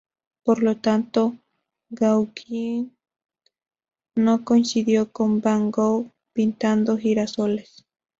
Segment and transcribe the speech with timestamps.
[0.43, 1.37] Por lo tanto,
[1.91, 2.97] Gauguin
[4.15, 7.85] no coincidió con van Gogh pintando girasoles.